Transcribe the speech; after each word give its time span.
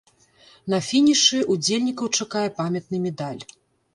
На 0.73 0.79
фінішы 0.85 1.41
ўдзельнікаў 1.55 2.07
чакае 2.21 2.45
памятны 2.61 3.03
медаль. 3.07 3.43